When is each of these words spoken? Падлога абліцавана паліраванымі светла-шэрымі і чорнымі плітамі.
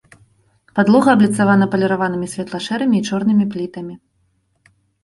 Падлога 0.79 1.09
абліцавана 1.17 1.65
паліраванымі 1.75 2.27
светла-шэрымі 2.35 2.95
і 3.03 3.05
чорнымі 3.13 3.45
плітамі. 3.55 3.95